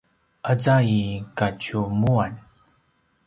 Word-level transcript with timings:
aza 0.51 0.75
i 0.97 0.99
kadjumuan 1.37 2.31